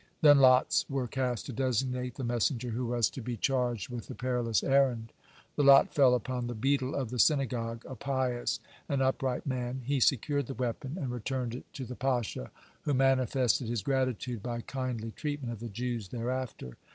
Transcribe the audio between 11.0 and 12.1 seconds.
returned it to the